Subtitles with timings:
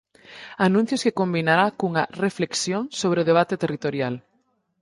[0.67, 4.13] Anuncios que combinará cunha "reflexión" sobre o debate territorial.